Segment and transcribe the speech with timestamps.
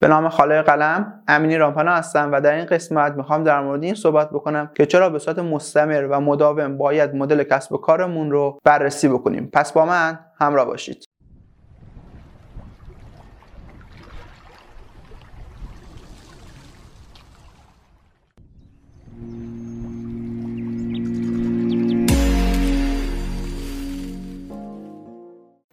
[0.00, 3.94] به نام خالق قلم امینی رامپانا هستم و در این قسمت می‌خوام در مورد این
[3.94, 8.58] صحبت بکنم که چرا به صورت مستمر و مداوم باید مدل کسب و کارمون رو
[8.64, 9.50] بررسی بکنیم.
[9.52, 11.07] پس با من همراه باشید.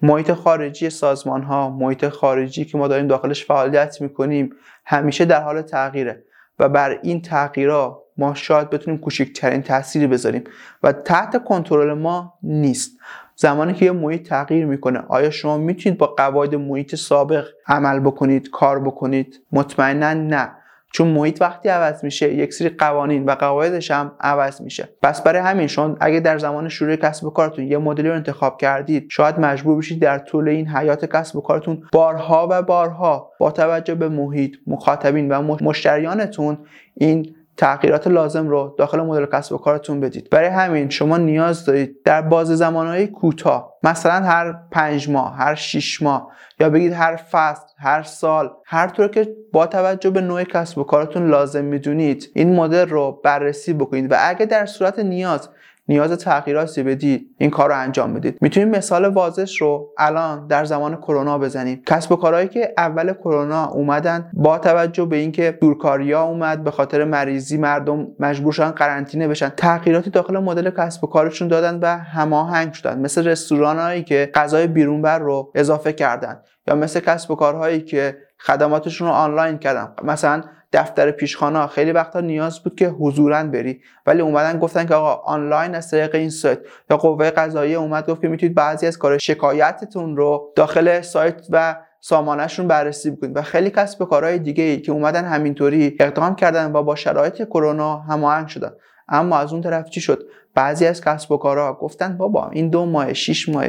[0.06, 4.50] محیط خارجی سازمان ها محیط خارجی که ما داریم داخلش فعالیت می‌کنیم
[4.86, 6.24] همیشه در حال تغییره.
[6.60, 10.43] و بر این تغییرها ما شاید بتونیم کوچکترین تأثیری بذاریم.
[10.84, 12.92] و تحت کنترل ما نیست.
[13.36, 18.50] زمانی که یه محیط تغییر می‌کنه آیا شما می‌تونید با قواعد محیط سابق عمل بکنید
[18.50, 20.51] کار بکنید؟ مطمئنا نه.
[20.96, 24.90] چون محیط وقتی عوض میشه یک سری قوانین و قواعدش هم عوض میشه.
[25.02, 28.58] پس برای همین شما اگه در زمان شروع کسب و کارتون یه مدلی رو انتخاب
[28.58, 33.52] کردید شاید مجبور بشید در طول این حیات کسب و کارتون بارها و بارها با
[33.52, 36.58] توجه به محیط مخاطبین و مشتریانتون
[36.94, 40.30] این تغییرات لازم رو داخل مدل کسب و کارتون بدید.
[40.30, 46.02] برای همین شما نیاز دارید در باز زمانهای کوتاه مثلا هر پنج ماه هر شیش
[46.02, 50.78] ماه یا بگید هر فصل هر سال هر طور که با توجه به نوع کسب
[50.78, 54.12] و کارتون لازم می‌دونید این مدل رو بررسی بکنید.
[54.12, 55.50] و اگه در صورت نیاز
[55.88, 57.36] نیاز تغییراتی بدید.
[57.38, 58.38] این کار رو انجام بدید.
[58.41, 61.81] می‌تونیم مثال واضح رو الان در زمان کرونا بزنیم.
[61.86, 67.03] کسب و کارهایی که اول کرونا اومدن با توجه به اینکه دورکاریا اومد به خاطر
[67.03, 72.73] مریضی مردم مجبور شدن قرنطینه بشن تغییراتی داخل مدل کسب و کارشون دادن و هماهنگ
[72.73, 73.00] شدن.
[73.00, 78.17] مثل رستورانهایی که غذای بیرون بر رو اضافه کردن یا مثل کسب و کارهایی که
[78.39, 79.89] خدماتشون رو آنلاین کردن.
[80.03, 80.41] مثلا
[80.76, 83.81] دفتر پیشخانه خیلی وقتا نیاز بود که حضورا بری.
[84.06, 86.59] ولی اومدن گفتن که آقا آنلاین از طریق این سایت.
[86.90, 91.76] یا قوه قضاییه اومد گفت که می‌تونید بعضی از کار شکایتتون رو داخل سایت و
[92.00, 93.38] سامانهشون بررسی بکنید.
[93.38, 97.44] و خیلی کسب و کارهای دیگه ای که اومدن همینطوری اقدام کردن و با شرایط
[97.44, 98.72] کرونا هماهنگ شدن.
[99.08, 100.23] اما از اون طرف چی شد؟
[100.56, 103.66] بعضی از کسب و کارها گفتن بابا این دو ماه شیش ماه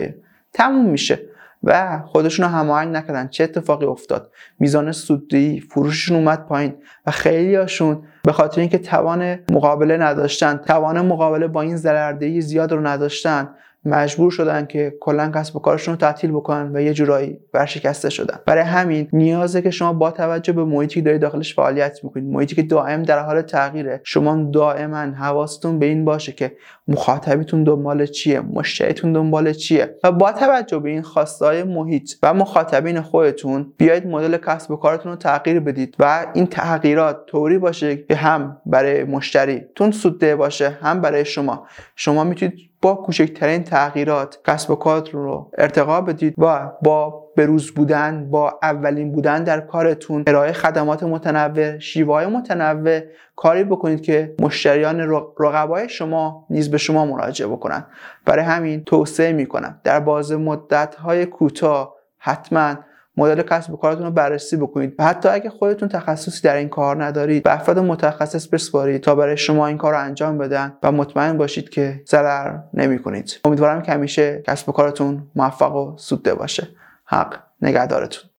[0.52, 1.20] تموم میشه.
[1.62, 3.28] و خودشون رو هماهنگ نکردن.
[3.28, 6.74] چه اتفاقی افتاد؟ میزان سودی فروششون اومد پایین
[7.06, 12.72] و خیلی هاشون به خاطر اینکه توان مقابله نداشتن توان مقابله با این ضرردهی زیاد
[12.72, 13.48] رو نداشتن
[13.86, 18.38] مجبور شدن که کلا کسب و کارشون رو تعطیل بکنن و یه جورایی ورشکسته شدن.
[18.46, 22.54] برای همین نیازه که شما با توجه به محیطی که دارید داخلش فعالیت می‌کنید محیطی
[22.54, 26.52] که دائم در حال تغییره شما دائما حواستون به این باشه که
[26.88, 33.00] مخاطبیتون دنبال چیه مشتریتون دنبال چیه و با توجه به این خواستهای محیط و مخاطبین
[33.00, 38.14] خودتون بیاید مدل کسب و کارتون رو تغییر بدید و این تغییرات طوری باشه که
[38.14, 41.66] هم برای مشتریتون سودده باشه هم برای شما.
[41.96, 42.54] شما می‌تونید
[42.86, 49.12] با کوچکترین تغییرات کسب و کارتون رو ارتقا بدید و با بروز بودن با اولین
[49.12, 53.00] بودن در کارتون ارائه خدمات متنوع شیوه متنوع
[53.36, 55.00] کاری بکنید که مشتریان
[55.38, 57.86] رقبای شما نیز به شما مراجعه بکنن.
[58.24, 62.74] برای همین توصیه می‌کنم در باز مدت های کوتاه حتما
[63.16, 64.94] مدل کسب و کارتون رو بررسی بکنید.
[64.98, 69.36] و حتی اگه خودتون تخصصی در این کار ندارید به افراد متخصص بسپارید تا برای
[69.36, 73.92] شما این کار رو انجام بدن و مطمئن باشید که ضرر نمی کنید امیدوارم که
[73.92, 76.68] همیشه کسب و کارتون موفق و سوده باشه.
[77.04, 78.30] حق نگهدارتون.